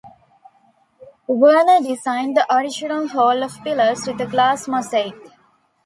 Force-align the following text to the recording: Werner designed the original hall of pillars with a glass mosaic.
Werner 1.27 1.79
designed 1.79 2.35
the 2.35 2.51
original 2.55 3.07
hall 3.09 3.43
of 3.43 3.61
pillars 3.63 4.07
with 4.07 4.19
a 4.19 4.25
glass 4.25 4.67
mosaic. 4.67 5.13